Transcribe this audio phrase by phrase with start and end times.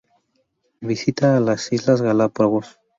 [0.81, 2.79] Visita las islas Galápagos.